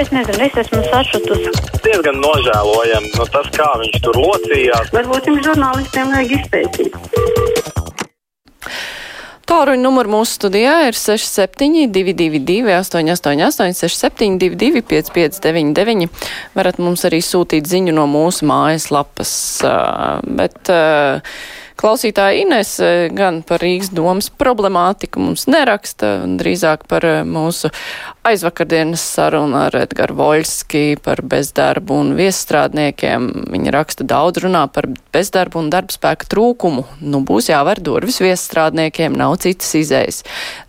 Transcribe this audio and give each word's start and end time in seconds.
es 0.00 0.10
nezinu, 0.14 0.40
es 0.46 0.56
esmu 0.64 0.82
sašutusi. 0.90 1.52
Diezgan 1.84 2.18
nožēlojami 2.22 3.12
nu, 3.14 3.26
tas, 3.34 3.50
kā 3.54 3.70
viņš 3.82 4.00
tur 4.04 4.18
locījās. 4.18 4.90
Varbūt 4.94 5.30
jums 5.30 5.46
žurnālistiem 5.46 6.12
vajag 6.14 6.36
izpētīt. 6.40 6.92
Tāruņa 9.44 9.82
numurs 9.84 10.08
mūsu 10.10 10.38
studijā 10.38 10.76
ir 10.88 10.96
6722, 10.96 12.64
888, 12.80 13.74
672, 13.76 14.80
559, 14.88 16.08
varat 16.56 16.80
mums 16.80 17.04
arī 17.04 17.20
sūtīt 17.22 17.68
ziņu 17.68 17.92
no 17.94 18.08
mūsu 18.10 18.48
mājaslapas. 18.48 19.34
Bet, 20.24 20.72
Klausītāja 21.74 22.38
Ines 22.40 22.76
gan 23.12 23.42
par 23.44 23.60
Rīgas 23.60 23.90
domas 23.92 24.30
problemātiku 24.30 25.20
mums 25.20 25.44
neraksta, 25.50 26.16
drīzāk 26.40 26.86
par 26.88 27.04
mūsu 27.28 27.68
aizvakardienas 28.24 29.02
sarunu 29.04 29.58
ar 29.66 29.74
Edgaru 29.76 30.14
Voļski 30.16 30.96
par 31.04 31.20
bezdarbu 31.28 31.98
un 32.00 32.12
viesstrādniekiem. 32.16 33.26
Viņa 33.52 33.74
raksta 33.74 34.06
daudz 34.08 34.40
runā 34.44 34.62
par 34.72 34.88
bezdarbu 35.12 35.60
un 35.60 35.68
darbspēka 35.72 36.28
trūkumu. 36.32 36.86
Nu, 37.04 37.20
būs 37.28 37.50
jāver 37.52 37.82
durvis 37.84 38.22
viesstrādniekiem, 38.24 39.12
nav 39.20 39.36
citas 39.44 39.74
izējas. 39.76 40.22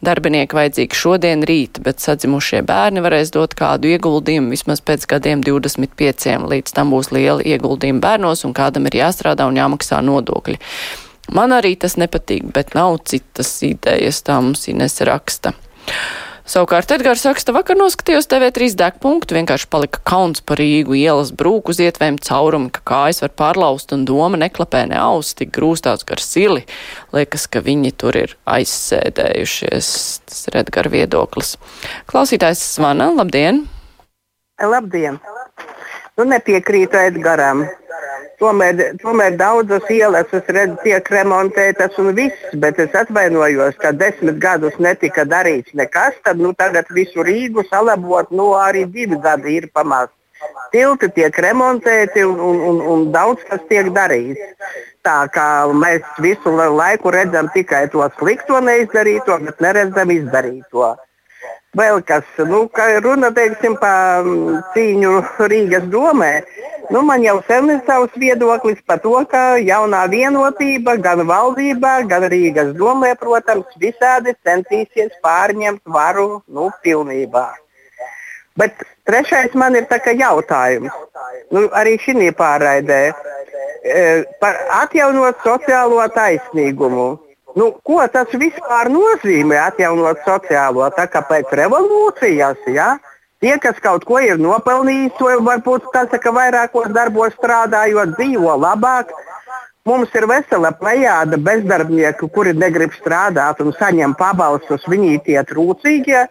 Darbinieki 0.04 0.60
vajadzīgi 0.60 1.00
šodien, 1.00 1.48
rīt, 1.48 1.80
bet 1.86 2.04
sadzimušie 2.04 2.60
bērni 2.68 3.04
varēs 3.06 3.32
dot 3.36 3.56
kādu 3.56 3.94
ieguldījumu 3.96 4.52
vismaz 4.52 4.84
pēc 4.84 5.08
gadiem 5.16 5.46
25. 5.46 6.28
Līdz 6.52 6.76
tam 6.76 6.92
būs 6.92 7.14
liela 7.16 7.40
ieguldījuma 7.40 8.04
bērnos 8.04 8.44
un 8.44 8.58
kādam 8.58 8.92
ir 8.92 9.00
jāstrādā 9.00 9.48
un 9.48 9.62
jāmaksā 9.62 10.04
nodokļi. 10.04 10.60
Man 11.32 11.56
arī 11.56 11.74
tas 11.80 11.96
nepatīk, 11.98 12.52
bet 12.54 12.76
nav 12.76 13.00
citas 13.08 13.56
idejas, 13.66 14.20
tā 14.28 14.42
mums 14.44 14.68
Ines 14.70 15.00
raksta. 15.08 15.56
Savukārt 16.46 16.92
Edgars 16.94 17.24
raksta, 17.26 17.50
vakar 17.56 17.74
noskatījos 17.80 18.28
TV3 18.30 18.76
degpunktu, 18.78 19.34
vienkārši 19.34 19.66
palika 19.74 19.98
kauns 20.06 20.44
par 20.46 20.60
Rīgu 20.62 20.94
ielas 21.00 21.32
brūku 21.34 21.74
uz 21.74 21.80
ietvēm 21.82 22.20
caurumi, 22.22 22.70
ka 22.70 22.84
kājas 22.86 23.24
var 23.24 23.32
pārlaust 23.34 23.96
un 23.96 24.04
doma 24.06 24.38
neklapē 24.38 24.84
ne 24.92 25.00
aus, 25.02 25.34
tik 25.34 25.50
grūstāts 25.58 26.06
gar 26.06 26.22
sili. 26.22 26.62
Liekas, 27.18 27.48
ka 27.50 27.64
viņi 27.66 27.96
tur 27.98 28.20
ir 28.22 28.36
aizsēdējušies. 28.46 29.90
Tas 30.30 30.44
ir 30.52 30.60
Edgara 30.62 30.94
viedoklis. 30.94 31.56
Klausītājs 32.14 32.62
zvana, 32.76 33.10
labdien! 33.18 33.64
Labdien! 34.62 35.18
Nu, 36.16 36.30
nepiekrītu 36.30 37.02
Edgaram. 37.10 37.66
Tomēr, 38.42 38.98
tomēr 39.00 39.38
daudzas 39.40 39.88
ielas 39.94 40.34
redzu, 40.34 40.76
tiek 40.84 41.08
remontētas 41.14 41.96
un 42.02 42.12
viss, 42.18 42.50
bet 42.60 42.82
es 42.84 42.98
atvainojos, 42.98 43.78
ka 43.80 43.94
desmit 43.96 44.42
gadus 44.44 44.76
netika 44.80 45.24
darīts 45.24 45.72
nekas. 45.74 46.18
Tad 46.26 46.42
nu, 46.44 46.52
tagad 46.54 46.92
visu 46.98 47.24
Rīgu 47.24 47.64
salabot, 47.70 48.32
nu 48.36 48.52
arī 48.60 48.84
divi 48.92 49.20
gadi 49.24 49.56
ir 49.62 49.70
pamazs. 49.72 50.12
Tilti 50.74 51.08
tiek 51.16 51.38
remontēti 51.46 52.26
un, 52.28 52.36
un, 52.50 52.60
un, 52.70 52.82
un 52.94 53.08
daudz 53.16 53.46
kas 53.48 53.64
tiek 53.70 53.88
darīts. 53.96 54.44
Tā 55.06 55.18
kā 55.32 55.48
mēs 55.72 56.04
visu 56.20 56.52
laiku 56.52 57.14
redzam 57.16 57.48
tikai 57.54 57.86
to 57.94 58.04
slikto 58.20 58.60
neizdarīto, 58.60 59.40
bet 59.48 59.64
neredzam 59.64 60.12
izdarīto. 60.12 60.96
Vēl 61.76 62.00
kas, 62.08 62.28
nu, 62.48 62.66
ka 62.72 62.88
runa 63.04 63.32
teiksim, 63.36 63.76
par 63.80 64.28
cīņu 64.76 65.16
Rīgas 65.52 65.88
domē. 65.92 66.32
Nu, 66.90 67.02
man 67.02 67.24
jau 67.24 67.40
sen 67.48 67.70
ir 67.74 67.82
savs 67.88 68.14
viedoklis 68.20 68.82
par 68.86 69.00
to, 69.04 69.14
ka 69.32 69.58
jaunā 69.58 70.04
vienotība 70.12 70.96
gan 71.02 71.24
valdībā, 71.30 71.94
gan 72.10 72.26
Rīgas 72.32 72.74
domē, 72.78 73.16
protams, 73.20 73.78
visādi 73.82 74.36
centīsies 74.46 75.14
pārņemt 75.26 75.82
varu 75.98 76.42
nu, 76.48 76.70
pilnībā. 76.84 77.48
Bet 78.56 78.86
trešais 79.08 79.54
man 79.54 79.76
ir 79.76 79.88
jautājums. 79.90 80.92
Nu, 81.52 81.68
arī 81.74 81.98
šī 82.00 82.32
pārraidē 82.32 83.02
e, 83.12 84.24
par 84.40 84.56
atjaunot 84.84 85.42
sociālo 85.44 86.06
taisnīgumu. 86.16 87.20
Nu, 87.56 87.72
ko 87.88 88.04
tas 88.12 88.28
vispār 88.36 88.90
nozīmē 88.92 89.60
atjaunot 89.72 90.24
sociālo? 90.28 90.90
Tā 90.96 91.08
kā 91.08 91.22
pēc 91.24 91.52
revolūcijas, 91.56 92.58
ja? 92.68 92.98
Tie, 93.46 93.60
kas 93.62 93.78
kaut 93.84 94.06
ko 94.10 94.18
ir 94.24 94.40
nopelnījis, 94.42 95.22
vai 95.22 95.38
varbūt 95.50 95.92
tas, 95.94 96.10
ka 96.22 96.34
vairākos 96.34 96.90
darbos 96.96 97.36
strādājot, 97.38 98.18
dzīvo 98.18 98.56
labāk. 98.58 99.14
Mums 99.86 100.10
ir 100.18 100.26
vesela 100.26 100.72
plejāda 100.74 101.38
bezdarbnieku, 101.38 102.32
kuri 102.34 102.56
negrib 102.58 102.96
strādāt 102.98 103.62
un 103.62 103.70
saņem 103.78 104.16
pabalstus. 104.18 104.88
Viņi 104.90 105.20
tie 105.28 105.38
trūcīgie. 105.46 106.24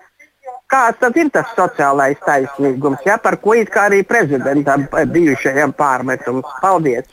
Kāds 0.75 0.99
tad 0.99 1.15
ir 1.21 1.29
tas 1.31 1.51
sociālais 1.55 2.19
taisnīgums, 2.27 3.05
ja, 3.07 3.15
par 3.23 3.37
ko 3.39 3.53
it 3.55 3.69
kā 3.71 3.85
arī 3.87 4.01
prezidentam 4.03 4.89
bijušajam 4.91 5.71
pārmetums? 5.79 6.49
Paldies! 6.65 7.07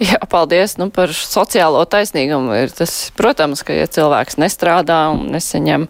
Jā, 0.00 0.16
paldies 0.32 0.78
nu, 0.80 0.86
par 0.94 1.12
sociālo 1.12 1.82
taisnīgumu. 1.92 2.54
Ir 2.56 2.72
tas, 2.72 2.94
protams, 3.18 3.60
ka 3.68 3.76
ja 3.76 3.84
cilvēks 3.92 4.38
nestrādā 4.40 5.02
un 5.12 5.26
nesaņem 5.34 5.84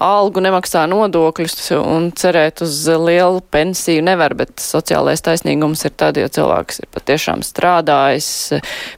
algu, 0.00 0.40
nemaksā 0.46 0.86
nodokļus 0.88 1.74
un 1.76 2.08
cerēt 2.16 2.62
uz 2.64 2.78
lielu 2.88 3.42
pensiju 3.52 4.06
nevar, 4.06 4.32
bet 4.38 4.56
sociālais 4.64 5.20
taisnīgums 5.26 5.84
ir 5.84 5.92
tad, 5.92 6.16
ja 6.16 6.30
cilvēks 6.32 6.80
ir 6.86 6.88
patiešām 6.96 7.44
strādājis 7.44 8.30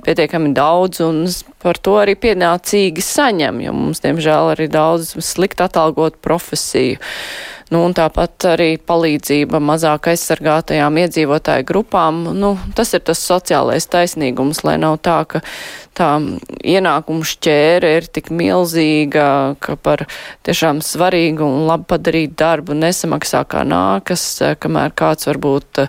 pietiekami 0.06 0.52
daudz 0.54 1.02
un 1.02 1.24
par 1.64 1.82
to 1.82 1.96
arī 2.04 2.14
pienācīgi 2.20 3.02
saņem, 3.02 3.64
jo 3.66 3.74
mums, 3.74 4.04
diemžēl, 4.04 4.52
arī 4.54 4.68
daudz 4.70 5.16
slikti 5.26 5.66
atalgot 5.66 6.22
profesiju. 6.22 7.02
Nu, 7.72 7.80
un 7.86 7.94
tāpat 7.96 8.44
arī 8.52 8.74
palīdzība 8.76 9.60
mazāk 9.64 10.10
aizsargātajām 10.12 10.98
iedzīvotāju 11.00 11.64
grupām. 11.68 12.20
Nu, 12.36 12.54
tas 12.76 12.92
ir 12.96 13.04
tas 13.08 13.22
sociālais 13.24 13.88
taisnīgums, 13.88 14.60
lai 14.66 14.76
nav 14.82 14.98
tā, 15.04 15.16
ka 15.28 15.40
tā 15.96 16.10
ienākumu 16.60 17.24
šķēre 17.24 17.94
ir 17.98 18.08
tik 18.12 18.28
milzīga, 18.34 19.26
ka 19.64 19.78
par 19.80 20.04
tiešām 20.44 20.82
svarīgu 20.84 21.46
un 21.46 21.66
labi 21.70 21.88
padarīt 21.94 22.36
darbu 22.40 22.76
nesamaksā 22.76 23.44
kā 23.48 23.64
nākas, 23.68 24.26
kamēr 24.60 24.92
kāds 24.98 25.30
varbūt 25.30 25.86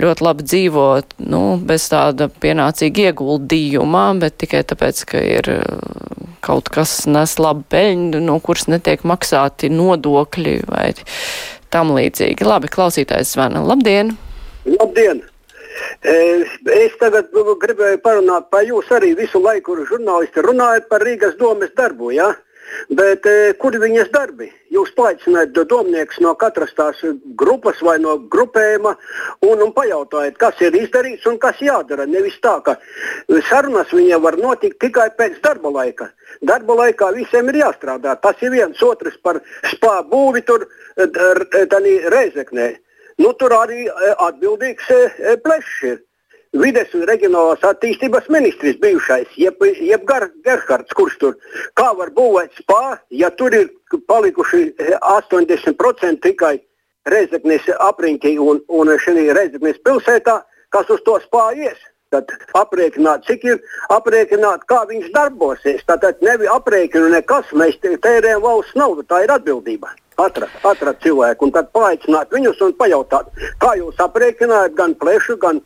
ļoti 0.00 0.24
labi 0.24 0.46
dzīvot, 0.46 1.16
nu, 1.32 1.42
bez 1.68 1.88
tāda 1.92 2.28
pienācīga 2.42 3.10
ieguldījuma, 3.10 4.06
bet 4.22 4.38
tikai 4.42 4.62
tāpēc, 4.68 5.02
ka 5.10 5.20
ir 5.20 5.50
uh, 5.56 6.22
kaut 6.44 6.70
kas 6.72 7.02
nes 7.10 7.36
labu 7.42 7.66
peļņu, 7.72 8.22
no 8.24 8.38
kuras 8.44 8.68
netiek 8.70 9.04
maksāti 9.08 9.70
nodokļi 9.72 10.56
vai 10.70 10.92
tam 11.72 11.92
līdzīgi. 11.96 12.46
Labi, 12.46 12.70
klausītājs 12.72 13.34
zvana. 13.36 13.62
Labdien! 13.64 14.16
Labdien! 14.68 15.22
Es 16.02 16.96
tagad 17.00 17.30
gribēju 17.32 18.00
parunāt 18.04 18.50
par 18.52 18.66
jūs 18.66 18.90
arī 18.92 19.14
visu 19.18 19.40
laiku, 19.42 19.78
žurnālisti 19.88 20.44
runājat 20.44 20.88
par 20.90 21.04
Rīgas 21.06 21.38
domes 21.40 21.72
darbu. 21.78 22.12
Ja? 22.14 22.32
Bet 22.98 23.26
e, 23.28 23.52
kur 23.60 23.76
viņas 23.78 24.10
darbi? 24.12 24.48
Jūs 24.72 24.92
paaicināt 24.96 25.52
domniekus 25.68 26.20
no 26.24 26.32
katras 26.38 26.72
tās 26.76 27.00
grupas 27.38 27.80
vai 27.84 27.98
no 28.02 28.16
grupējuma 28.32 28.94
un, 29.44 29.62
un 29.64 29.72
pajautājat, 29.76 30.38
kas 30.40 30.60
ir 30.64 30.76
izdarīts 30.80 31.26
un 31.28 31.38
kas 31.42 31.60
jādara. 31.62 32.06
Nevis 32.08 32.38
tā, 32.44 32.54
ka 32.64 32.76
sarunas 33.48 33.92
viņiem 33.92 34.22
var 34.24 34.38
notikt 34.40 34.80
tikai 34.84 35.10
pēc 35.18 35.40
darba 35.44 35.72
laika. 35.78 36.10
Darba 36.48 36.78
laikā 36.82 37.12
visiem 37.16 37.50
ir 37.52 37.60
jāstrādā. 37.62 38.16
Tas 38.22 38.40
ir 38.42 38.54
viens 38.54 38.82
otrs 38.82 39.18
par 39.22 39.42
spāru 39.74 40.08
būvi 40.12 40.46
tur 40.48 40.68
Reizeknē. 42.12 42.72
Nu, 43.20 43.32
tur 43.38 43.52
arī 43.54 43.84
atbildīgs 43.92 44.88
plešs 45.44 45.76
ir 45.90 46.00
vides 46.52 46.92
un 46.96 47.06
reģionālās 47.08 47.62
attīstības 47.64 48.28
ministrs 48.32 48.78
bijušais, 48.82 49.30
jeb, 49.40 49.62
jeb 49.80 50.04
Gar, 50.08 50.28
Gerhards, 50.44 50.92
kurš 50.96 51.16
tur 51.20 51.38
kā 51.78 51.92
var 51.96 52.12
būvēt 52.16 52.60
spā, 52.60 52.98
ja 53.10 53.30
tur 53.30 53.54
ir 53.56 53.70
palikuši 54.08 54.68
80% 55.00 56.20
tikai 56.26 56.58
Reizeknes 57.08 57.64
apriņķī 57.82 58.36
un, 58.38 58.60
un 58.68 58.92
šī 59.04 59.30
Reizeknes 59.34 59.80
pilsētā, 59.82 60.42
kas 60.70 60.92
uz 60.92 61.02
to 61.06 61.18
spā 61.24 61.48
ies. 61.56 61.80
Tad 62.12 62.28
aprēķināt, 62.60 63.24
cik 63.24 63.44
ir 63.48 63.60
aprēķināt, 63.94 64.66
kā 64.68 64.82
viņš 64.90 65.06
darbosies. 65.14 65.80
Tātad 65.88 66.20
nevi 66.20 66.50
aprēķinu 66.52 67.08
nekas, 67.14 67.48
mēs 67.56 67.78
tērējam 67.80 68.42
valsts 68.44 68.76
naudu, 68.76 69.06
tā 69.08 69.22
ir 69.24 69.32
atbildība. 69.32 69.94
Atrast, 70.20 70.58
atrast 70.68 71.00
cilvēku 71.00 71.48
un 71.48 71.54
tad 71.54 71.70
paaicināt 71.72 72.34
viņus 72.36 72.60
un 72.66 72.74
pajautāt, 72.76 73.30
kā 73.64 73.72
jūs 73.80 73.96
aprēķinājat 74.04 74.76
gan 74.76 74.92
plešu, 75.00 75.38
gan 75.40 75.62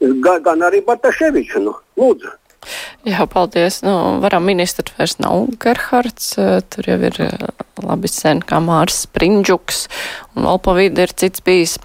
gan, 0.00 0.42
gan 0.42 0.66
arī 0.66 0.82
Bataševiču. 0.86 1.62
Nu, 1.64 1.76
lūdzu. 2.00 2.34
Jā, 3.06 3.26
paldies. 3.30 3.80
Nu, 3.86 4.18
varam 4.22 4.46
ministrs 4.48 4.94
vairs 4.98 5.18
nav 5.22 5.46
Gerhards, 5.62 6.32
eh, 6.38 6.58
tur 6.66 6.88
jau 6.90 6.98
ir 7.06 7.20
eh, 7.22 7.44
labi 7.84 8.10
sen 8.10 8.42
kā 8.42 8.58
Mārs 8.62 9.04
Sprindžuks, 9.06 9.86
un 10.34 10.48
vēl 10.48 10.58
pa 10.64 10.74
vidu 10.78 11.06
ir 11.06 11.14
cits 11.14 11.44
bijis. 11.46 11.78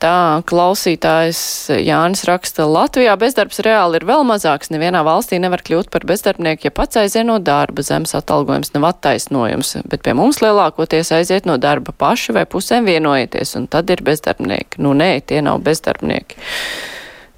Tā 0.00 0.40
klausītājs 0.48 1.68
Jānis 1.84 2.22
raksta, 2.24 2.64
Latvijā 2.64 3.18
bezdarbs 3.20 3.60
reāli 3.66 3.98
ir 3.98 4.06
vēl 4.08 4.22
mazāks. 4.24 4.70
Nevienā 4.72 5.02
valstī 5.04 5.36
nevar 5.36 5.60
kļūt 5.60 5.90
par 5.92 6.06
bezdarbnieku, 6.08 6.64
ja 6.66 6.72
pats 6.72 6.96
aiziet 6.96 7.28
no 7.28 7.36
darba. 7.36 7.84
Zemes 7.84 8.16
atalgojums 8.16 8.72
nav 8.72 8.86
attaisnojums, 8.94 9.74
bet 9.92 10.00
pie 10.06 10.14
mums 10.16 10.40
lielākoties 10.40 11.12
aiziet 11.18 11.44
no 11.44 11.58
darba 11.60 11.92
paši 11.92 12.32
vai 12.32 12.46
pusēm 12.48 12.88
vienojieties, 12.88 13.52
un 13.60 13.68
tad 13.68 13.92
ir 13.92 14.00
bezdarbnieki. 14.06 14.80
Nu, 14.80 14.96
nē, 14.96 15.18
tie 15.20 15.44
nav 15.44 15.60
bezdarbnieki. 15.68 16.40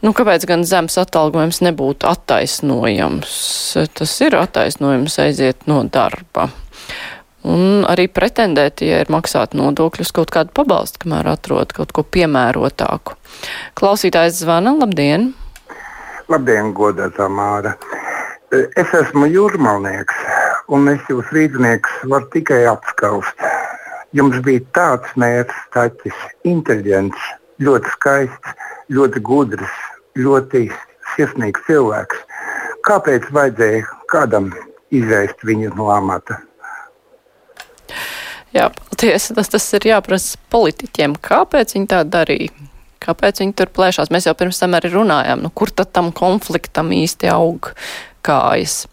Nu, 0.02 0.10
kāpēc 0.10 0.42
gan 0.50 0.64
zemes 0.66 0.96
atalgojums 0.98 1.60
nebūtu 1.62 2.08
attaisnojams? 2.10 3.34
Tas 3.94 4.14
ir 4.26 4.34
attaisnojums 4.34 5.14
aiziet 5.22 5.68
no 5.70 5.84
darba. 5.86 6.48
Un 7.46 7.84
arī 7.86 8.08
pretendēt, 8.10 8.82
ja 8.82 8.98
ir 9.02 9.12
maksāt 9.14 9.54
nodokļus, 9.58 10.10
kaut 10.14 10.32
kādu 10.34 10.50
pabalstu, 10.58 11.04
kamēr 11.04 11.30
atrod 11.30 11.74
kaut 11.74 11.94
ko 11.94 12.02
piemērotāku. 12.02 13.14
Klausītājs 13.78 14.40
zvana, 14.42 14.74
labdien! 14.78 15.32
Labdien, 16.30 16.72
godētā 16.74 17.30
Māra! 17.30 17.76
Es 18.50 18.90
esmu 18.98 19.30
jūrmalnieks, 19.30 20.18
un 20.74 20.90
es 20.90 21.06
jūs 21.10 21.30
rīznieks 21.34 22.02
varu 22.10 22.26
tikai 22.34 22.64
apskaust. 22.70 23.46
Jums 24.18 24.42
bija 24.42 24.66
tāds 24.74 25.14
mērķis, 25.14 25.62
taķis, 25.78 26.26
inteliģents, 26.50 27.30
ļoti 27.62 27.94
skaists, 27.94 28.58
ļoti 28.92 29.22
gudrs, 29.24 29.78
ļoti 30.18 30.66
sirsnīgs 31.14 31.66
cilvēks. 31.68 32.22
Kāpēc 32.86 33.28
vajadzēja 33.34 33.84
kādam 34.10 34.50
izvērst 34.92 35.44
viņu 35.46 35.72
no 35.76 35.90
amata? 35.94 36.40
Jā, 38.52 38.68
paldies. 38.68 39.30
Tas, 39.36 39.48
tas 39.48 39.68
ir 39.78 39.88
jāprasa 39.88 40.40
politiķiem. 40.52 41.16
Kāpēc 41.24 41.76
viņi 41.76 41.88
tā 41.88 42.02
darīja? 42.04 42.52
Kāpēc 43.02 43.40
viņi 43.42 43.54
tur 43.58 43.70
plēšās? 43.74 44.12
Mēs 44.14 44.28
jau 44.28 44.34
pirms 44.38 44.60
tam 44.62 44.76
arī 44.78 44.92
runājām, 44.92 45.42
nu, 45.42 45.50
kur 45.50 45.72
tad 45.74 45.90
tam 45.96 46.12
konfliktam 46.14 46.92
īsti 46.94 47.30
aug 47.32 47.72
kājas. 48.22 48.84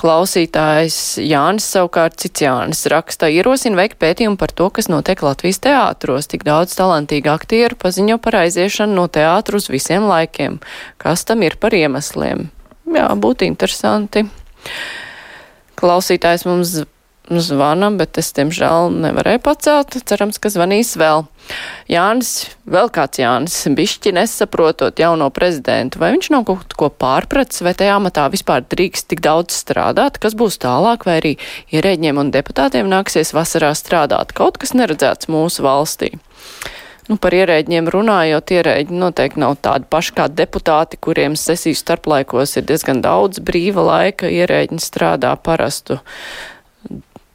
Klausītājs 0.00 1.18
Jānis 1.20 1.66
savukārt 1.74 2.14
cits 2.22 2.40
Jānis 2.40 2.86
raksta 2.88 3.28
ierosina 3.28 3.76
veikt 3.82 3.98
pētījumu 4.00 4.38
par 4.40 4.54
to, 4.56 4.70
kas 4.72 4.88
notiek 4.88 5.20
Latvijas 5.20 5.60
teātros. 5.60 6.30
Tik 6.30 6.46
daudz 6.46 6.72
talantīgu 6.78 7.28
aktieru 7.28 7.76
paziņo 7.76 8.16
par 8.24 8.38
aiziešanu 8.40 8.96
no 8.96 9.04
teātru 9.12 9.60
uz 9.60 9.68
visiem 9.68 10.06
laikiem. 10.08 10.56
Kas 10.96 11.26
tam 11.28 11.44
ir 11.44 11.58
par 11.60 11.76
iemesliem? 11.76 12.48
Jā, 12.96 13.10
būtu 13.12 13.44
interesanti. 13.44 14.24
Klausītājs 15.76 16.46
mums 16.48 16.78
zvana, 17.28 17.90
bet 17.94 18.18
es, 18.18 18.32
diemžēl, 18.34 18.90
nevarēju 19.04 19.42
pacelt. 19.44 19.94
Cerams, 20.08 20.40
ka 20.42 20.50
zvanīs 20.50 20.96
vēl. 20.98 21.26
Jānis, 21.90 22.50
vēl 22.70 22.90
kāds 22.94 23.20
Jānis, 23.20 23.56
bišķi 23.76 24.14
nesaprotot 24.16 24.98
jauno 25.02 25.30
prezidentu, 25.34 26.00
vai 26.02 26.12
viņš 26.14 26.30
nav 26.34 26.46
kaut 26.48 26.74
ko 26.78 26.90
pārpratis, 26.90 27.62
vai 27.66 27.74
tajā 27.78 27.96
amatā 27.98 28.26
vispār 28.32 28.64
drīkst 28.66 29.10
tik 29.10 29.22
daudz 29.24 29.56
strādāt, 29.62 30.20
kas 30.22 30.36
būs 30.38 30.60
tālāk, 30.62 31.06
vai 31.06 31.20
arī 31.20 31.36
ierēģiem 31.74 32.20
un 32.22 32.34
deputātiem 32.34 32.90
nāksies 32.90 33.34
vasarā 33.36 33.72
strādāt. 33.78 34.34
Kaut 34.36 34.60
kas 34.62 34.74
neredzēts 34.78 35.30
mūsu 35.30 35.66
valstī. 35.66 36.14
Nu, 37.10 37.16
par 37.18 37.34
ierēģiem 37.34 37.88
runājot, 37.90 38.52
ierēģi 38.54 38.94
noteikti 38.94 39.40
nav 39.42 39.56
tādi 39.64 39.88
paši 39.90 40.12
kā 40.14 40.28
deputāti, 40.30 40.98
kuriem 41.02 41.34
sesiju 41.34 41.74
starplaikos 41.74 42.54
ir 42.60 42.68
diezgan 42.68 43.02
daudz 43.02 43.42
brīva 43.42 43.82
laika. 43.82 44.30
Ierēģi 44.30 44.78
strādā 44.78 45.32
parastu 45.34 45.98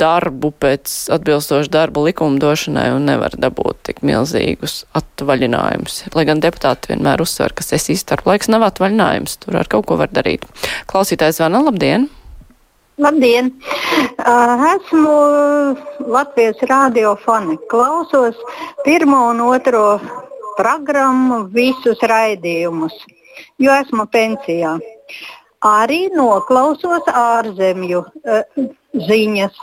darbu 0.01 0.51
pēc 0.62 0.92
atbilstoši 1.15 1.71
darba 1.71 2.03
likumdošanai 2.07 2.89
un 2.95 3.07
nevar 3.09 3.36
dabūt 3.39 3.80
tik 3.89 4.03
milzīgus 4.06 4.83
atvaļinājumus. 4.97 6.01
Lai 6.18 6.25
gan 6.27 6.44
deputāti 6.44 6.92
vienmēr 6.94 7.24
uzsver, 7.24 7.56
ka 7.56 7.65
sesijas 7.65 8.03
starp 8.06 8.27
laiks 8.30 8.51
nav 8.51 8.65
atvaļinājums, 8.68 9.39
tur 9.44 9.59
ar 9.62 9.71
kaut 9.71 9.88
ko 9.89 10.00
var 10.01 10.12
darīt. 10.13 10.45
Klausītājs 10.92 11.42
Vana, 11.44 11.63
labdien! 11.65 12.09
Labdien! 13.01 13.51
Esmu 14.75 15.15
Latvijas 16.07 16.62
radio 16.69 17.15
fani. 17.25 17.57
Klausos 17.71 18.39
pirmo 18.86 19.25
un 19.33 19.41
otro 19.44 20.00
programmu, 20.56 21.41
visus 21.51 22.00
raidījumus, 22.00 22.95
jo 23.59 23.75
esmu 23.83 24.07
pensijā. 24.12 24.77
Arī 25.65 26.12
noklausos 26.13 27.07
ārzemju 27.09 28.03
ziņas, 29.07 29.56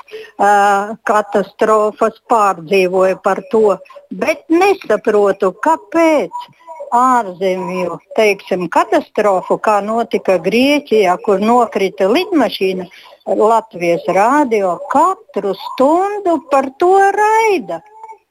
katastrofas 1.09 2.19
pārdzīvoju 2.33 3.21
par 3.23 3.41
to, 3.53 3.77
bet 4.11 4.43
nesaprotu, 4.51 5.53
kāpēc 5.63 6.49
ārzemju 6.93 8.01
teiksim, 8.17 8.67
katastrofu, 8.73 9.57
kā 9.63 9.79
notika 9.85 10.37
Grieķijā, 10.43 11.15
kur 11.25 11.41
nokrita 11.41 12.11
lidmašīna, 12.11 12.89
Latvijas 13.39 14.05
rādio 14.11 14.75
katru 14.93 15.55
stundu 15.55 16.41
par 16.51 16.69
to 16.83 16.93
raida. 17.17 17.81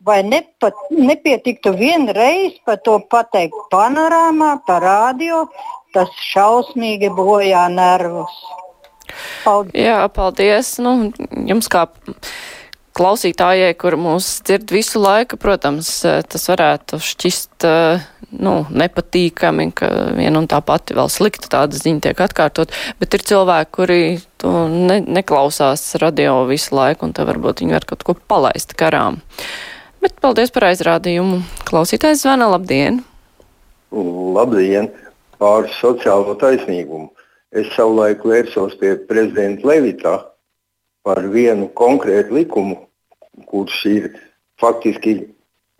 Vai 0.01 0.23
nepat, 0.25 0.73
nepietiktu 0.89 1.75
vienreiz 1.77 2.55
par 2.65 2.79
to 2.85 2.97
pateikt 3.09 3.57
panorāmā, 3.71 4.55
par 4.65 4.81
rādio, 4.81 5.45
tas 5.95 6.11
šausmīgi 6.31 7.11
bojā 7.15 7.67
nervus. 7.73 8.33
Paldies. 9.43 9.75
Jā, 9.75 9.99
paldies. 10.13 10.75
Nu, 10.83 11.11
jums 11.47 11.67
kā 11.71 11.87
klausītājai, 12.97 13.73
kur 13.79 13.95
mūs 13.99 14.27
dzird 14.45 14.71
visu 14.73 15.01
laiku, 15.01 15.39
protams, 15.39 15.89
tas 16.03 16.47
varētu 16.51 16.99
šķist 17.01 17.67
nu, 18.31 18.53
nepatīkami, 18.69 19.67
ka 19.75 19.89
viena 20.17 20.41
un 20.41 20.47
tā 20.51 20.61
pati 20.65 20.95
vēl 20.97 21.11
slikta 21.11 21.51
tāda 21.51 21.79
ziņa 21.79 22.05
tiek 22.07 22.23
atkārtot, 22.23 22.73
bet 23.01 23.17
ir 23.17 23.25
cilvēki, 23.31 23.71
kuri 23.75 24.01
to 24.41 24.65
ne, 24.71 25.01
neklausās 25.03 25.83
radio 26.01 26.41
visu 26.49 26.75
laiku, 26.77 27.07
un 27.07 27.15
tā 27.17 27.27
varbūt 27.27 27.63
viņi 27.63 27.77
var 27.79 27.87
kaut 27.89 28.07
ko 28.07 28.15
palaist 28.15 28.75
karām. 28.79 29.21
Bet 30.01 30.17
paldies 30.23 30.53
par 30.53 30.71
aizrādījumu. 30.71 31.43
Klausītājs 31.67 32.23
zvana, 32.23 32.49
labdien! 32.49 33.03
Labdien! 33.91 34.89
Pār 35.41 35.67
sociālo 35.79 36.35
taisnīgumu. 36.37 37.09
Es 37.51 37.67
savulaik 37.75 38.21
vērsos 38.23 38.77
pie 38.79 38.93
prezidenta 39.09 39.67
Levita 39.67 40.13
par 41.03 41.23
vienu 41.33 41.67
konkrētu 41.75 42.37
likumu, 42.37 42.77
kurš 43.49 43.79
ir 43.89 44.09
faktiski 44.61 45.15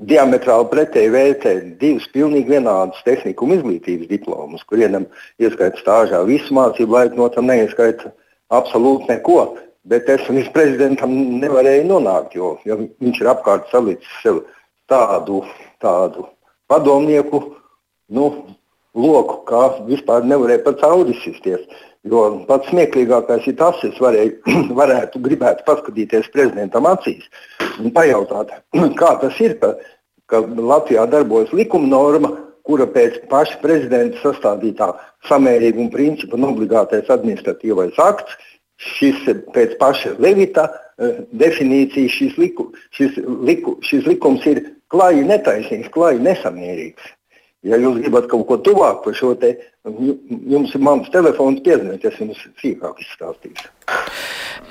diametrāli 0.09 0.69
pretēji 0.71 1.11
vērtē 1.13 1.53
divus 1.81 2.07
pilnīgi 2.13 2.55
vienādus 2.55 3.01
tehniku 3.05 3.47
izglītības 3.55 4.09
diplomus, 4.09 4.63
kurienam 4.69 5.05
ieskaita 5.41 5.79
stāžā 5.81 6.23
visu 6.25 6.55
mācību 6.57 6.97
laiku, 6.97 7.19
no 7.21 7.29
tam 7.33 7.49
neieskaita 7.51 8.11
absolūti 8.53 9.11
neko. 9.11 9.41
Bet 9.89 10.09
es 10.13 10.27
līdz 10.29 10.51
prezidentam 10.53 11.13
nevarēju 11.41 11.87
nonākt, 11.89 12.35
jo, 12.37 12.53
jo 12.65 12.77
viņš 13.01 13.21
ir 13.21 13.29
apkārt 13.31 13.69
salicis 13.71 14.19
sev 14.21 14.43
tādu, 14.89 15.41
tādu 15.81 16.27
padomnieku, 16.69 17.41
nu, 18.13 18.27
loku, 18.97 19.39
kā 19.47 19.61
vispār 19.87 20.25
nevarēja 20.27 20.65
pat 20.65 20.81
cauri 20.83 21.15
izsisties. 21.15 21.63
Jo 22.07 22.21
pats 22.47 22.69
smieklīgākais 22.71 23.45
ir 23.51 23.57
tas, 23.59 23.77
es 23.85 23.97
varēju, 24.01 24.39
varētu 24.79 25.21
gribēt 25.21 25.65
paskatīties 25.67 26.31
prezidentam 26.33 26.87
acīs 26.89 27.27
un 27.79 27.91
pajautāt, 27.93 28.55
kā 29.01 29.11
tas 29.21 29.37
ir, 29.43 29.57
ka, 29.61 29.75
ka 30.31 30.41
Latvijā 30.41 31.05
darbojas 31.11 31.53
likuma 31.53 31.91
norma, 31.91 32.33
kura 32.65 32.85
pēc 32.89 33.23
paša 33.29 33.57
prezidenta 33.61 34.19
sastādītā 34.21 34.91
samērīguma 35.29 35.93
principa 35.93 36.37
un 36.37 36.49
obligātais 36.51 37.09
administratīvais 37.13 37.97
akts, 38.01 38.37
šis 38.81 39.23
pēc 39.53 39.77
paša 39.81 40.15
Levita 40.21 40.67
uh, 40.69 41.21
definīcijas 41.37 42.17
šis, 42.17 42.37
liku, 42.41 42.71
šis, 42.97 43.17
liku, 43.45 43.77
šis 43.85 44.05
likums 44.09 44.45
ir 44.49 44.63
klāji 44.93 45.25
netaisnīgs, 45.29 45.89
klāji 45.93 46.21
nesamērīgs. 46.25 47.11
Ja 47.61 47.77
jūs 47.77 47.99
gribat 48.01 48.25
kaut 48.25 48.47
ko 48.49 48.55
tuvāk 48.57 49.03
par 49.03 49.13
šo 49.13 49.35
te, 49.37 49.51
jums 49.85 50.71
ir 50.73 50.81
mans 50.81 51.09
telefons 51.13 51.61
piezvanīt, 51.61 52.07
es 52.09 52.17
jums 52.17 52.39
sīkāk 52.57 53.03
izstāstīšu. 53.03 53.69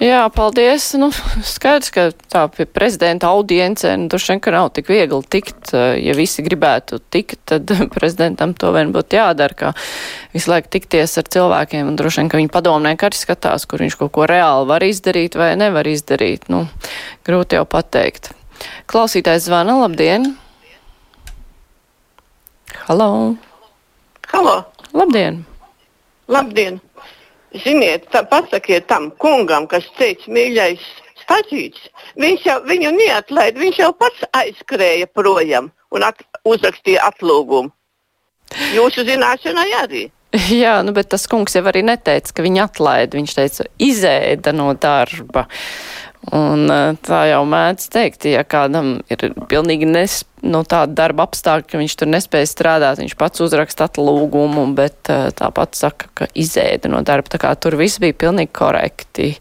Jā, 0.03 0.25
paldies. 0.35 0.89
Nu, 0.99 1.11
skaidrs, 1.47 1.93
ka 1.95 2.09
tā 2.33 2.43
pie 2.51 2.67
prezidenta 2.67 3.31
audiencē, 3.31 3.93
nu, 3.95 4.09
droši 4.11 4.33
vien, 4.33 4.43
ka 4.43 4.55
nav 4.57 4.73
tik 4.75 4.91
viegli 4.91 5.23
tikt. 5.31 5.71
Ja 6.03 6.17
visi 6.19 6.43
gribētu 6.43 6.99
tikt, 7.15 7.39
tad 7.53 7.71
prezidentam 7.97 8.57
to 8.59 8.75
vien 8.75 8.91
būtu 8.97 9.21
jādara, 9.21 9.55
kā 9.55 9.73
visu 10.35 10.51
laiku 10.51 10.75
tikties 10.75 11.15
ar 11.23 11.31
cilvēkiem. 11.31 11.87
Un 11.93 12.01
droši 12.01 12.25
vien, 12.25 12.35
ka 12.35 12.43
viņi 12.43 12.55
padomnieki 12.59 13.07
arī 13.07 13.23
skatās, 13.23 13.71
kur 13.71 13.87
viņš 13.87 14.01
kaut 14.03 14.17
ko 14.19 14.27
reāli 14.31 14.67
var 14.73 14.83
izdarīt 14.89 15.39
vai 15.39 15.53
nevar 15.63 15.87
izdarīt. 15.87 16.51
Nu, 16.51 16.67
grūti 17.29 17.61
jau 17.61 17.67
pateikt. 17.71 18.33
Klausītājs 18.91 19.47
zvana, 19.47 19.79
labdien! 19.85 20.33
Halo! 22.91 23.37
Halo! 24.33 24.65
Labdien! 24.93 25.45
Labdien! 26.27 26.81
Ziniet, 27.55 28.09
tā, 28.11 28.25
pasakiet 28.27 28.89
tam 28.91 29.13
kungam, 29.23 29.69
kas 29.71 29.87
teica, 29.95 30.27
mīļais 30.27 30.83
stažīts, 31.21 31.85
viņš 32.19 32.49
jau 32.49 32.57
viņu 32.67 32.91
neatlaid, 32.97 33.61
viņš 33.63 33.79
jau 33.79 33.93
pats 33.95 34.27
aizskrēja 34.41 35.07
projām. 35.15 35.71
un 35.95 36.03
at, 36.03 36.19
uzrakstīja 36.43 37.07
atlūgumu. 37.13 37.71
Jūsu 38.75 39.07
zināšanai 39.07 39.71
arī. 39.85 40.05
Jā, 40.63 40.79
nu, 40.87 40.95
bet 40.95 41.11
tas 41.11 41.27
kungs 41.31 41.57
jau 41.57 41.65
arī 41.67 41.83
neteica, 41.87 42.35
ka 42.37 42.45
viņu 42.45 42.63
atlaida. 42.63 43.19
Viņš 43.19 43.35
teica, 43.35 43.67
izēda 43.83 44.55
no 44.55 44.71
darba. 44.79 45.49
Un 46.37 46.69
eh, 46.71 46.99
tā 47.01 47.23
jau 47.31 47.41
mēdz 47.49 47.87
teikt, 47.91 48.27
ja 48.29 48.45
kādam 48.45 48.99
ir 49.11 49.23
pilnīgi 49.49 49.89
nes, 49.89 50.19
no 50.45 50.61
tāda 50.69 50.93
darba 50.99 51.25
apstākļa, 51.25 51.67
ka 51.73 51.81
viņš 51.81 51.95
tur 51.97 52.11
nespēja 52.13 52.51
strādāt, 52.51 53.01
viņš 53.01 53.17
pats 53.19 53.41
uzraksta 53.43 53.89
atlūgumu, 53.89 54.67
bet 54.77 55.11
eh, 55.11 55.31
tāpat 55.37 55.79
saka, 55.81 56.11
ka 56.15 56.29
izēda 56.37 56.93
no 56.93 57.01
darba. 57.07 57.33
Tā 57.33 57.41
kā 57.41 57.55
tur 57.59 57.79
viss 57.81 58.03
bija 58.03 58.19
pilnīgi 58.27 58.53
korekti. 58.61 59.33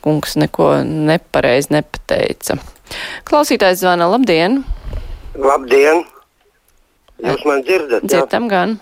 Kungs 0.00 0.38
neko 0.40 0.78
nepareiz 0.86 1.68
nepateica. 1.74 2.56
Klausītājs 3.28 3.82
zvana, 3.82 4.08
labdien! 4.08 4.62
Labdien! 5.36 6.06
Jūs 7.20 7.44
man 7.44 7.60
dzirdat? 7.66 8.06
Dzirdam 8.08 8.48
gan. 8.48 8.78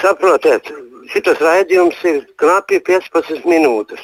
Saprotiet, 0.00 0.70
šis 1.12 1.44
raidījums 1.44 2.00
ir 2.08 2.24
knapi 2.40 2.80
15 2.86 3.46
minūtes. 3.48 4.02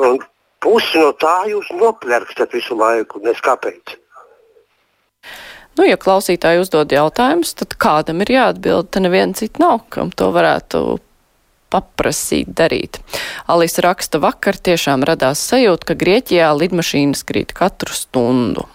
Un 0.00 0.18
pusi 0.64 1.00
no 1.00 1.12
tā 1.16 1.44
jūs 1.50 1.70
noplerkstat 1.76 2.52
visu 2.56 2.76
laiku, 2.78 3.22
nes 3.24 3.40
kāpēc. 3.44 3.96
Nu, 5.74 5.86
ja 5.86 5.98
klausītāji 5.98 6.60
uzdod 6.62 6.92
jautājumus, 6.94 7.54
tad 7.58 7.74
kādam 7.82 8.22
ir 8.22 8.30
jāatbild. 8.36 8.92
Te 8.94 9.02
neviena 9.02 9.34
cita 9.34 9.62
nav, 9.62 9.80
kam 9.90 10.12
to 10.14 10.30
varētu 10.34 10.84
paprasīt 11.74 12.52
darīt. 12.54 13.00
Alisa 13.50 13.82
raksta 13.88 14.20
vakar 14.22 14.54
tiešām 14.54 15.02
radās 15.06 15.42
sajūta, 15.50 15.90
ka 15.90 15.98
Grieķijā 15.98 16.52
lidmašīnas 16.60 17.24
krīt 17.26 17.56
katru 17.56 17.96
stundu. 17.96 18.68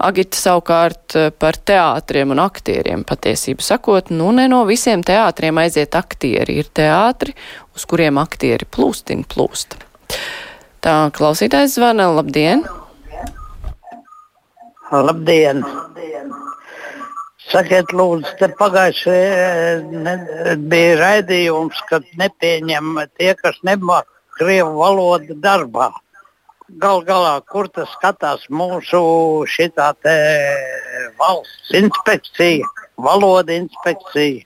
Agita 0.00 0.38
savukārt 0.40 1.12
par 1.36 1.58
teātriem 1.68 2.30
un 2.32 2.40
aktieriem 2.40 3.02
patiesību 3.04 3.64
sakot, 3.64 4.08
nu 4.14 4.30
ne 4.32 4.46
no 4.48 4.62
visiem 4.68 5.02
teātriem 5.04 5.58
aiziet 5.60 5.96
aktieri. 5.98 6.56
Ir 6.62 6.70
teātri, 6.72 7.34
uz 7.76 7.84
kuriem 7.88 8.20
aktieri 8.22 8.64
plūstin 8.64 9.26
plūst. 9.28 9.76
Tā 10.80 10.94
klausītājs 11.12 11.76
zvana, 11.76 12.08
labdien! 12.16 12.64
Labdien! 14.90 15.60
Sakiet, 17.50 17.92
lūdzu, 17.92 18.30
te 18.38 18.48
pagājušajā 18.56 20.54
bija 20.70 20.94
raidījums, 21.00 21.82
kad 21.90 22.06
nepieņem 22.16 23.02
tie, 23.18 23.34
kas 23.36 23.58
nemāk 23.66 24.06
krievu 24.38 24.78
valodu 24.78 25.36
darbā. 25.44 25.90
Gal 26.78 27.02
galā, 27.02 27.40
kur 27.50 27.66
tas 27.68 27.90
skatās 27.96 28.44
mūsu 28.48 29.00
šitā 29.50 29.90
te 30.04 30.14
valsts 31.18 31.74
inspekcija, 31.74 32.68
valoda 32.96 33.56
inspekcija. 33.56 34.44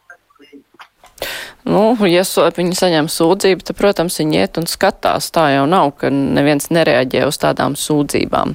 Nu, 1.64 1.94
ja 2.04 2.20
viņi 2.24 2.76
saņem 2.76 3.06
sūdzību, 3.08 3.64
tad, 3.64 3.76
protams, 3.78 4.18
viņi 4.20 4.36
iet 4.42 4.58
un 4.60 4.66
skatās. 4.68 5.30
Tā 5.32 5.46
jau 5.54 5.64
nav, 5.68 5.94
ka 5.96 6.10
neviens 6.12 6.68
nereaģē 6.68 7.22
uz 7.24 7.38
tādām 7.40 7.72
sūdzībām. 7.78 8.52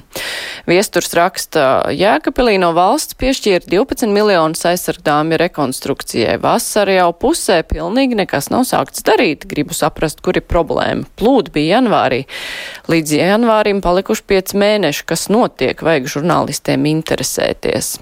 Viesturs 0.70 1.10
raksta, 1.18 1.90
Jēkabilī 1.90 2.54
no 2.62 2.70
valsts 2.76 3.18
piešķīra 3.18 3.66
12 3.66 4.14
miljonus 4.14 4.62
aizsargdāmi 4.70 5.40
rekonstrukcijai. 5.42 6.38
Vasara 6.42 7.00
jau 7.00 7.10
pusē 7.26 7.60
pilnīgi 7.66 8.20
nekas 8.22 8.52
nav 8.54 8.62
sākts 8.70 9.02
darīt. 9.06 9.48
Gribu 9.50 9.74
saprast, 9.74 10.22
kur 10.22 10.38
ir 10.38 10.46
problēma. 10.46 11.08
Plūdi 11.18 11.56
bija 11.58 11.80
janvārī. 11.80 12.22
Līdz 12.90 13.18
janvārim 13.18 13.82
palikuši 13.82 14.26
5 14.36 14.56
mēneši. 14.62 15.06
Kas 15.10 15.26
notiek? 15.34 15.82
Vajag 15.82 16.06
žurnālistiem 16.14 16.86
interesēties. 16.94 17.96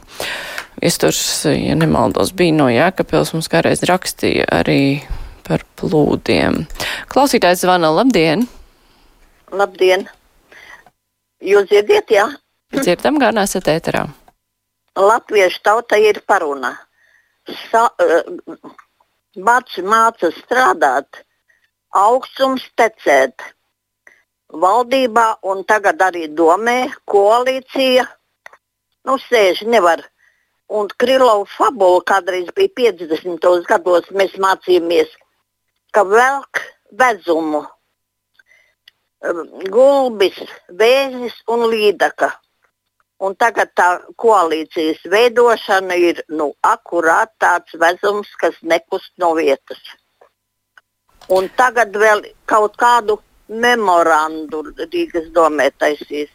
Viesturs, 0.79 1.45
ja 1.45 1.75
nemaldos, 1.75 2.31
bija 2.39 2.55
no 2.55 2.69
Jēkabils, 2.71 3.33
mums 3.35 3.51
kādreiz 3.51 3.83
rakstīja 3.89 4.47
arī 4.61 5.01
par 5.47 5.65
plūdiem. 5.81 6.61
Klausītājs 7.11 7.65
zvana, 7.65 7.91
labdien! 7.91 8.45
Labdien! 9.51 10.05
Jūs 11.43 11.67
dzirdiet, 11.71 12.13
jā? 12.15 12.29
Dzirdam, 12.75 13.19
gan 13.19 13.41
esat 13.43 13.71
ēterā. 13.73 14.05
Latviešu 14.99 15.63
tauta 15.67 15.99
ir 15.99 16.21
paruna. 16.27 16.75
Sa, 17.71 17.89
uh, 17.89 18.71
Bats 19.39 19.79
māca 19.87 20.31
strādāt, 20.35 21.23
augstums 21.95 22.65
tecēt. 22.79 23.43
Valdībā 24.49 25.27
un 25.47 25.65
tagad 25.69 26.01
arī 26.03 26.27
domē 26.33 26.79
koalīcija. 27.07 28.07
Nu, 29.07 29.19
sēž 29.27 29.63
nevar 29.69 30.03
un 30.69 30.89
Krilovs 31.01 31.55
fabula 31.57 32.03
kādreiz 32.05 32.51
bija 32.57 32.73
50. 32.77 33.49
gados, 33.69 34.09
mēs 34.13 34.37
mācījāmies, 34.41 35.11
ka 35.93 36.05
velk 36.05 36.61
vezumu 37.01 37.63
um, 39.25 39.47
gulbis, 39.73 40.39
vēzis 40.69 41.39
un 41.49 41.67
līdaka. 41.73 42.33
Un 43.19 43.35
tagad 43.35 43.73
tā 43.75 43.87
koalīcijas 44.23 45.01
veidošana 45.11 45.97
ir 45.99 46.21
nu, 46.31 46.53
akurāt 46.63 47.33
tāds 47.43 47.75
vezums, 47.75 48.29
kas 48.39 48.55
nekust 48.63 49.11
no 49.19 49.33
vietas. 49.35 49.81
Un 51.35 51.49
tagad 51.59 51.97
vēl 51.99 52.23
kaut 52.47 52.79
kādu 52.79 53.19
memorandu 53.49 54.63
Rīgas 54.79 55.33
domē 55.35 55.71
taisīs. 55.81 56.31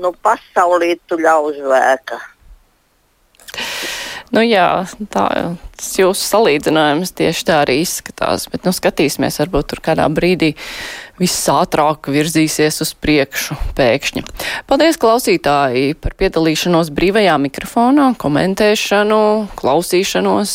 Nu, 0.00 0.10
pasaulītu 0.24 1.20
ļaužvēka. 1.20 2.18
Nu 4.30 4.42
jā, 4.46 4.84
tā, 5.10 5.26
tas 5.74 5.90
jūsu 5.98 6.22
salīdzinājums 6.22 7.10
tieši 7.18 7.46
tā 7.48 7.56
arī 7.64 7.80
izskatās, 7.82 8.46
bet 8.52 8.66
nu 8.66 8.70
skatīsimies, 8.74 9.40
varbūt 9.42 9.72
tur 9.72 9.82
kādā 9.82 10.06
brīdī 10.12 10.52
viss 11.18 11.48
ātrāk 11.50 12.06
virzīsies 12.14 12.78
uz 12.84 12.92
priekšu 12.94 13.58
pēkšņi. 13.78 14.22
Paldies 14.70 15.00
klausītāji 15.02 15.96
par 15.98 16.14
piedalīšanos 16.20 16.92
brīvajā 16.94 17.34
mikrofonā, 17.42 18.12
komentēšanu, 18.22 19.20
klausīšanos. 19.58 20.54